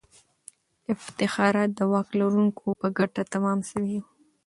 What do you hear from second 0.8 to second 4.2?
افتخارات د واک لرونکو په ګټه تمام سوي وو.